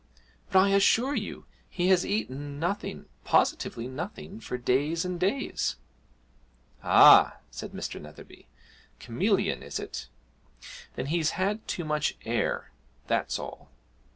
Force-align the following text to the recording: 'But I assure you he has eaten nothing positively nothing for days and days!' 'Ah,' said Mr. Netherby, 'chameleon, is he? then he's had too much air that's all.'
'But 0.49 0.57
I 0.57 0.69
assure 0.69 1.13
you 1.13 1.45
he 1.69 1.89
has 1.89 2.03
eaten 2.03 2.59
nothing 2.59 3.05
positively 3.23 3.87
nothing 3.87 4.39
for 4.39 4.57
days 4.57 5.05
and 5.05 5.19
days!' 5.19 5.75
'Ah,' 6.83 7.37
said 7.51 7.71
Mr. 7.73 8.01
Netherby, 8.01 8.47
'chameleon, 8.97 9.61
is 9.61 9.77
he? 9.77 9.85
then 10.95 11.05
he's 11.05 11.29
had 11.37 11.67
too 11.67 11.85
much 11.85 12.17
air 12.25 12.71
that's 13.05 13.37
all.' 13.37 13.69